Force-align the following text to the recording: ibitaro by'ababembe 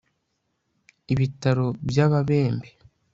ibitaro 1.13 1.67
by'ababembe 1.87 2.69